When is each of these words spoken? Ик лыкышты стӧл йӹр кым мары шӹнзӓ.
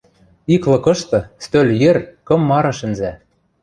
Ик 0.53 0.63
лыкышты 0.71 1.19
стӧл 1.43 1.67
йӹр 1.81 1.97
кым 2.27 2.41
мары 2.49 2.71
шӹнзӓ. 2.77 3.11